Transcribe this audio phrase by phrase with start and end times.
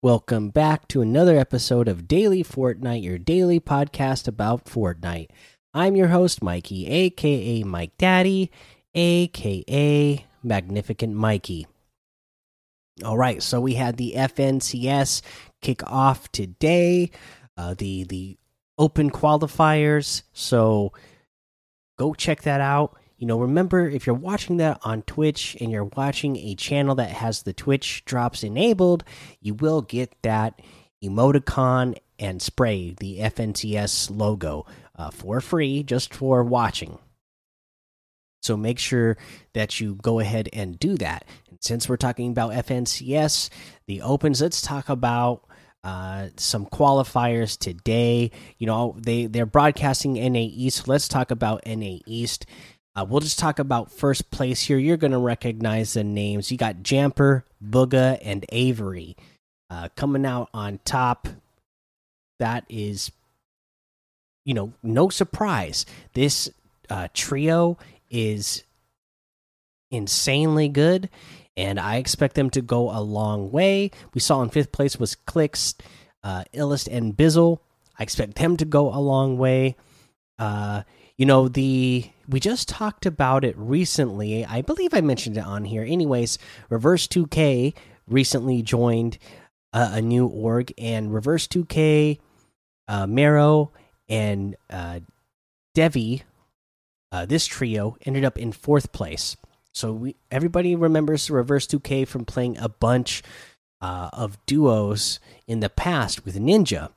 [0.00, 5.26] Welcome back to another episode of Daily Fortnite, your daily podcast about Fortnite.
[5.74, 8.52] I'm your host, Mikey, aka Mike Daddy,
[8.94, 11.66] aka Magnificent Mikey.
[13.04, 15.20] All right, so we had the FNCS
[15.62, 17.10] kick off today,
[17.56, 18.38] uh, the the
[18.78, 20.22] open qualifiers.
[20.32, 20.92] So
[21.98, 22.96] go check that out.
[23.18, 27.10] You know, remember if you're watching that on Twitch and you're watching a channel that
[27.10, 29.02] has the Twitch drops enabled,
[29.40, 30.62] you will get that
[31.04, 36.98] emoticon and spray, the FNCS logo, uh, for free just for watching.
[38.40, 39.16] So make sure
[39.52, 41.24] that you go ahead and do that.
[41.50, 43.50] And since we're talking about FNCS,
[43.86, 45.44] the opens, let's talk about
[45.82, 48.30] uh, some qualifiers today.
[48.58, 50.86] You know, they they're broadcasting NA East.
[50.86, 52.46] Let's talk about NA East.
[52.98, 54.76] Uh, we'll just talk about first place here.
[54.76, 56.50] You're going to recognize the names.
[56.50, 59.16] You got Jamper, Bugha, and Avery
[59.70, 61.28] uh, coming out on top.
[62.40, 63.12] That is,
[64.44, 65.86] you know, no surprise.
[66.14, 66.50] This
[66.90, 67.78] uh, trio
[68.10, 68.64] is
[69.92, 71.08] insanely good,
[71.56, 73.92] and I expect them to go a long way.
[74.12, 75.76] We saw in fifth place was Clix,
[76.24, 77.60] uh, Illest, and Bizzle.
[77.96, 79.76] I expect them to go a long way.
[80.36, 80.82] Uh,
[81.16, 84.44] you know the we just talked about it recently.
[84.44, 85.82] I believe i mentioned it on here.
[85.82, 87.74] Anyways reverse 2k
[88.06, 89.18] recently joined
[89.72, 92.18] uh, a new org and reverse 2k
[92.88, 93.66] uh
[94.08, 95.00] and uh
[95.74, 96.22] devi
[97.12, 99.36] uh this trio ended up in fourth place.
[99.72, 103.22] So we everybody remembers reverse 2k from playing a bunch
[103.80, 106.90] uh, of duos in the past with ninja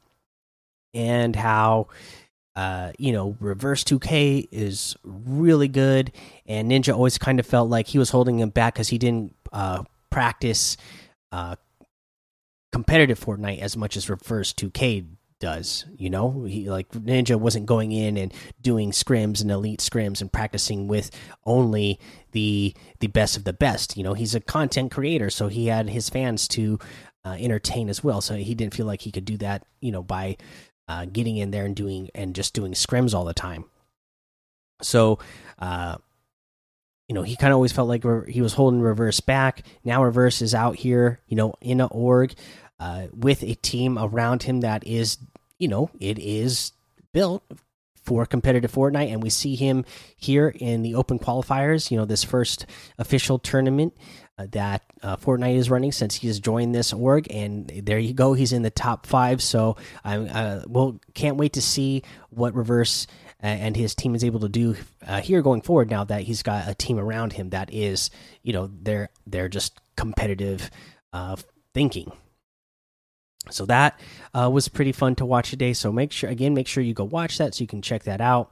[0.94, 1.88] and how
[2.56, 6.12] uh, you know, Reverse 2K is really good,
[6.46, 9.36] and Ninja always kind of felt like he was holding him back because he didn't
[9.54, 10.76] uh, practice
[11.32, 11.56] uh,
[12.72, 15.06] competitive Fortnite as much as Reverse 2K
[15.40, 15.86] does.
[15.98, 20.32] You know, he like Ninja wasn't going in and doing scrims and elite scrims and
[20.32, 21.12] practicing with
[21.46, 22.00] only
[22.32, 23.98] the the best of the best.
[23.98, 26.80] You know, he's a content creator, so he had his fans to
[27.26, 28.22] uh, entertain as well.
[28.22, 29.66] So he didn't feel like he could do that.
[29.82, 30.38] You know, by
[30.88, 33.66] uh, getting in there and doing and just doing scrims all the time.
[34.82, 35.20] So,
[35.60, 35.98] uh,
[37.08, 39.64] you know, he kind of always felt like he was holding reverse back.
[39.84, 42.34] Now reverse is out here, you know, in a org
[42.80, 45.18] uh, with a team around him that is,
[45.60, 46.72] you know, it is
[47.14, 47.44] built
[48.02, 51.92] for competitive Fortnite, and we see him here in the open qualifiers.
[51.92, 52.66] You know, this first
[52.98, 53.94] official tournament
[54.52, 58.34] that uh, Fortnite is running since he has joined this org, and there you go,
[58.34, 59.42] he's in the top five.
[59.42, 63.08] So I uh, well can't wait to see what Reverse
[63.42, 64.76] and his team is able to do
[65.08, 65.90] uh, here going forward.
[65.90, 68.12] Now that he's got a team around him that is,
[68.44, 70.70] you know, they're they're just competitive
[71.12, 71.36] uh,
[71.74, 72.12] thinking.
[73.50, 74.00] So that
[74.36, 75.74] uh, was pretty fun to watch today.
[75.74, 78.22] So make sure again, make sure you go watch that so you can check that
[78.22, 78.52] out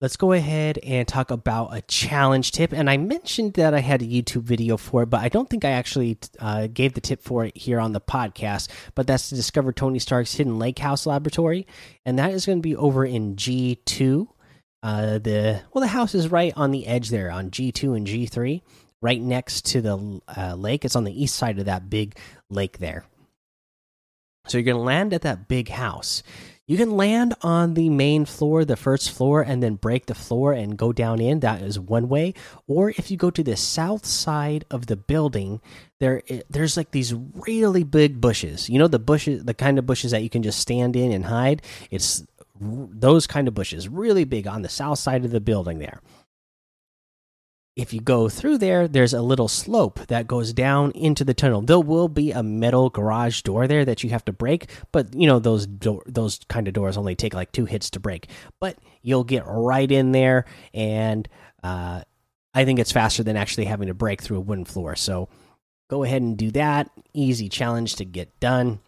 [0.00, 2.72] let's go ahead and talk about a challenge tip.
[2.72, 5.64] And I mentioned that I had a YouTube video for it, but I don't think
[5.64, 8.68] I actually uh, gave the tip for it here on the podcast.
[8.94, 11.66] But that's to discover Tony Stark's Hidden Lake House Laboratory,
[12.06, 14.28] and that is going to be over in G two.
[14.82, 18.06] Uh, the well, the house is right on the edge there on G two and
[18.06, 18.62] G three,
[19.02, 20.84] right next to the uh, lake.
[20.84, 22.16] It's on the east side of that big
[22.48, 23.04] lake there.
[24.46, 26.22] So you're going to land at that big house.
[26.70, 30.52] You can land on the main floor, the first floor, and then break the floor
[30.52, 31.40] and go down in.
[31.40, 32.32] That is one way.
[32.68, 35.60] Or if you go to the south side of the building,
[35.98, 38.70] there there's like these really big bushes.
[38.70, 41.24] You know the bushes, the kind of bushes that you can just stand in and
[41.24, 41.62] hide.
[41.90, 42.24] It's
[42.60, 46.00] those kind of bushes, really big on the south side of the building there
[47.76, 51.62] if you go through there, there's a little slope that goes down into the tunnel.
[51.62, 55.26] There will be a metal garage door there that you have to break, but you
[55.26, 58.28] know those door, those kind of doors only take like two hits to break.
[58.60, 61.28] But you'll get right in there, and
[61.62, 62.02] uh,
[62.52, 64.96] I think it's faster than actually having to break through a wooden floor.
[64.96, 65.28] So
[65.88, 66.90] go ahead and do that.
[67.14, 68.80] Easy challenge to get done.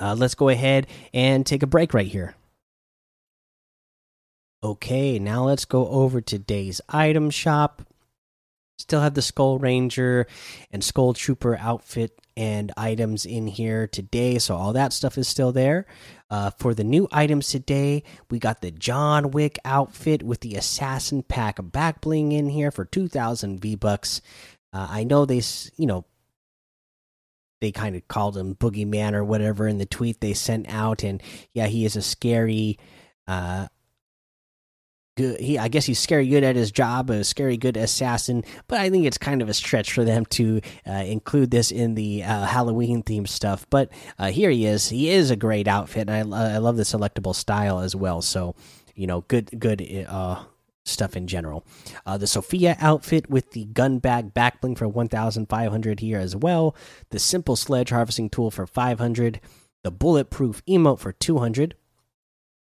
[0.00, 2.34] Uh, let's go ahead and take a break right here.
[4.64, 7.82] Okay, now let's go over today's item shop.
[8.78, 10.26] Still have the Skull Ranger
[10.70, 15.52] and Skull Trooper outfit and items in here today, so all that stuff is still
[15.52, 15.84] there.
[16.30, 21.22] Uh, for the new items today, we got the John Wick outfit with the Assassin
[21.22, 24.22] Pack back bling in here for 2,000 V bucks.
[24.72, 25.42] Uh, I know they,
[25.76, 26.06] you know,
[27.60, 31.22] they kind of called him Boogeyman or whatever in the tweet they sent out, and
[31.52, 32.78] yeah, he is a scary
[33.28, 33.68] uh,
[35.16, 35.40] good.
[35.40, 38.44] He, I guess he's scary good at his job, a scary good assassin.
[38.68, 41.94] But I think it's kind of a stretch for them to uh, include this in
[41.94, 43.66] the uh, Halloween themed stuff.
[43.70, 44.88] But uh, here he is.
[44.88, 48.22] He is a great outfit, and I, I love the selectable style as well.
[48.22, 48.54] So,
[48.94, 50.44] you know, good, good uh,
[50.84, 51.64] stuff in general.
[52.06, 56.74] Uh, the Sofia outfit with the gun bag backbling for 1,500 here as well.
[57.10, 59.40] The simple sledge harvesting tool for 500.
[59.82, 61.74] The bulletproof emote for 200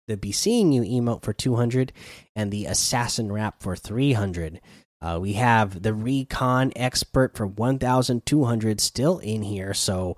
[0.09, 1.93] the Be Seeing You emote for 200,
[2.35, 4.59] and the Assassin Wrap for 300.
[5.01, 9.73] Uh, we have the Recon Expert for 1,200 still in here.
[9.73, 10.17] So,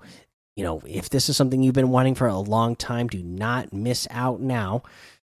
[0.56, 3.72] you know, if this is something you've been wanting for a long time, do not
[3.72, 4.82] miss out now.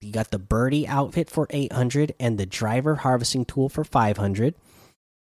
[0.00, 4.54] You got the Birdie outfit for 800 and the Driver Harvesting Tool for 500.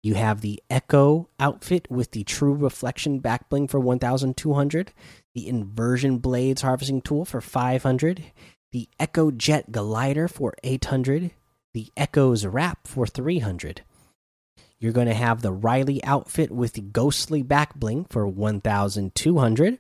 [0.03, 4.93] You have the Echo outfit with the True Reflection Backbling for 1,200.
[5.35, 8.25] The Inversion Blades Harvesting Tool for 500
[8.77, 11.31] the Echo Jet Glider for 800,
[11.73, 13.81] the Echo's Wrap for 300.
[14.79, 19.79] You're going to have the Riley outfit with the Ghostly Back Bling for 1,200.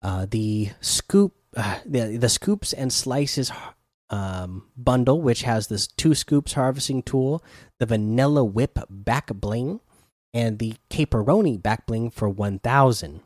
[0.00, 3.52] Uh, the Scoop, uh, the, the Scoops and Slices
[4.08, 7.44] um, bundle, which has this two scoops harvesting tool,
[7.78, 9.80] the Vanilla Whip Back Bling,
[10.32, 13.20] and the Caperoni Back Bling for 1,000.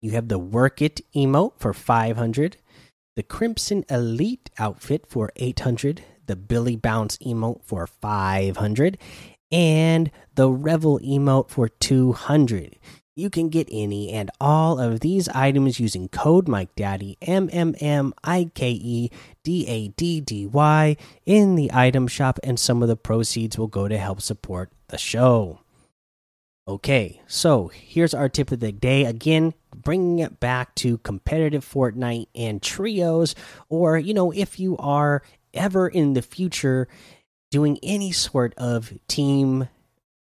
[0.00, 2.56] You have the Work It emote for 500,
[3.16, 8.98] the Crimson Elite outfit for 800, the Billy Bounce emote for 500,
[9.50, 12.76] and the Revel emote for 200.
[13.18, 17.74] You can get any and all of these items using code Mike MikeDaddy M M
[17.80, 19.10] M I K E
[19.42, 23.68] D A D D Y in the item shop, and some of the proceeds will
[23.68, 25.60] go to help support the show.
[26.68, 29.06] Okay, so here's our tip of the day.
[29.06, 29.54] Again,
[29.86, 33.36] bringing it back to competitive Fortnite and trios,
[33.68, 35.22] or, you know, if you are
[35.54, 36.88] ever in the future
[37.52, 39.68] doing any sort of team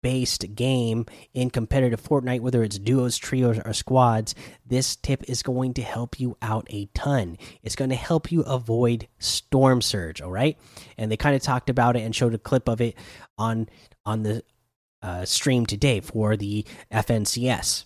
[0.01, 5.73] based game in competitive Fortnite, whether it's duos, trios, or squads, this tip is going
[5.75, 7.37] to help you out a ton.
[7.61, 10.57] It's going to help you avoid Storm Surge, all right?
[10.97, 12.97] And they kind of talked about it and showed a clip of it
[13.37, 13.69] on
[14.05, 14.43] on the
[15.01, 17.85] uh, stream today for the FNCS.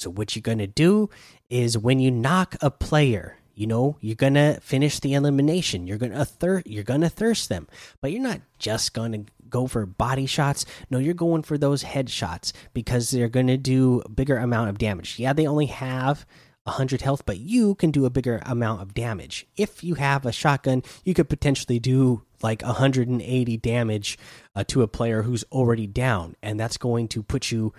[0.00, 1.10] So what you're gonna do
[1.50, 5.86] is when you knock a player, you know you're gonna finish the elimination.
[5.86, 7.68] You're gonna thir you're gonna thirst them,
[8.00, 10.64] but you're not just gonna go for body shots.
[10.88, 15.18] No, you're going for those headshots because they're gonna do a bigger amount of damage.
[15.18, 16.24] Yeah, they only have
[16.64, 19.46] 100 health, but you can do a bigger amount of damage.
[19.56, 24.18] If you have a shotgun, you could potentially do like 180 damage
[24.54, 27.72] uh, to a player who's already down, and that's going to put you,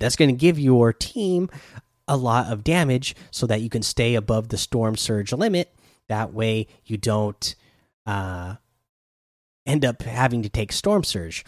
[0.00, 1.50] that's going to give your team
[2.08, 5.74] a lot of damage so that you can stay above the storm surge limit.
[6.08, 7.54] That way, you don't
[8.06, 8.56] uh,
[9.66, 11.44] end up having to take storm surge.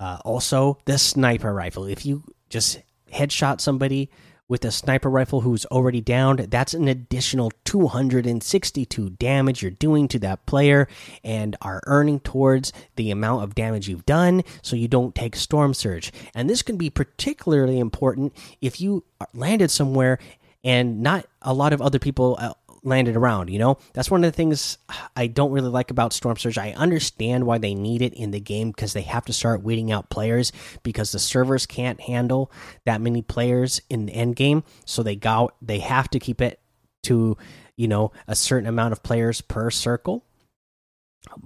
[0.00, 1.84] Uh, also, the sniper rifle.
[1.84, 2.80] If you just
[3.12, 4.10] headshot somebody
[4.48, 10.18] with a sniper rifle who's already downed, that's an additional 262 damage you're doing to
[10.18, 10.88] that player
[11.22, 15.74] and are earning towards the amount of damage you've done so you don't take storm
[15.74, 16.12] surge.
[16.34, 20.18] And this can be particularly important if you landed somewhere
[20.64, 23.50] and not a lot of other people uh, landed around.
[23.50, 24.78] You know, that's one of the things
[25.16, 26.58] I don't really like about Storm Surge.
[26.58, 29.92] I understand why they need it in the game because they have to start weeding
[29.92, 32.50] out players because the servers can't handle
[32.84, 34.64] that many players in the end game.
[34.84, 36.60] So they go they have to keep it
[37.04, 37.36] to
[37.76, 40.24] you know a certain amount of players per circle.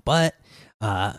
[0.05, 0.35] But
[0.81, 1.15] uh,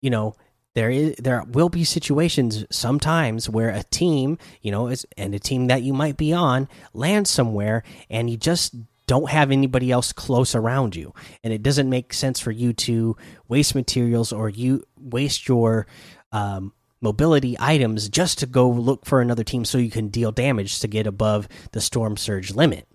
[0.00, 0.34] you know
[0.74, 5.38] there is there will be situations sometimes where a team you know is and a
[5.38, 8.74] team that you might be on lands somewhere and you just
[9.08, 11.12] don't have anybody else close around you.
[11.42, 13.16] And it doesn't make sense for you to
[13.48, 15.88] waste materials or you waste your
[16.30, 20.78] um, mobility items just to go look for another team so you can deal damage
[20.80, 22.86] to get above the storm surge limit.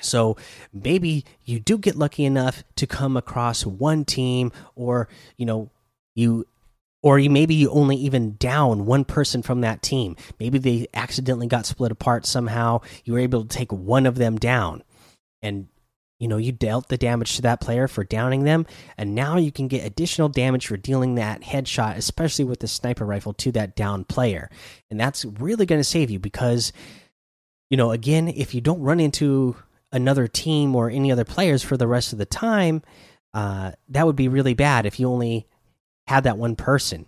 [0.00, 0.36] So
[0.72, 5.70] maybe you do get lucky enough to come across one team or you know
[6.14, 6.46] you
[7.02, 10.16] or you maybe you only even down one person from that team.
[10.38, 12.80] Maybe they accidentally got split apart somehow.
[13.04, 14.82] You were able to take one of them down,
[15.42, 15.68] and
[16.18, 18.66] you know you dealt the damage to that player for downing them,
[18.96, 23.04] and now you can get additional damage for dealing that headshot, especially with the sniper
[23.04, 24.48] rifle to that down player,
[24.90, 26.72] and that's really going to save you because,
[27.68, 29.56] you know, again, if you don't run into
[29.90, 32.80] another team or any other players for the rest of the time,
[33.34, 35.46] uh, that would be really bad if you only
[36.12, 37.06] had that one person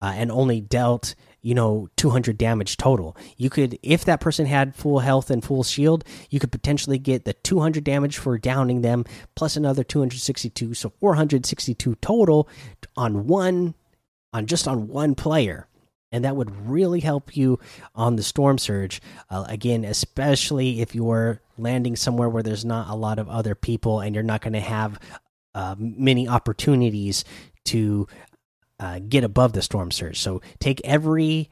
[0.00, 3.16] uh, and only dealt you know 200 damage total.
[3.36, 7.24] You could if that person had full health and full shield you could potentially get
[7.24, 9.04] the 200 damage for downing them
[9.36, 12.48] plus another 262 so 462 total
[12.96, 13.74] on one
[14.32, 15.68] on just on one player.
[16.10, 17.58] And that would really help you
[17.94, 22.96] on the storm surge uh, again especially if you're landing somewhere where there's not a
[22.96, 24.98] lot of other people and you're not going to have
[25.54, 27.24] uh, many opportunities
[27.64, 28.06] to
[28.82, 30.18] uh, get above the storm surge.
[30.18, 31.48] So take every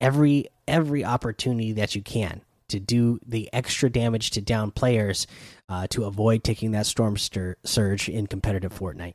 [0.00, 5.26] every every opportunity that you can to do the extra damage to down players
[5.68, 9.14] uh, to avoid taking that storm surge in competitive Fortnite.